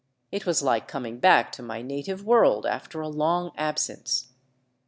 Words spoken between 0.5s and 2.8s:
like coming back to my native world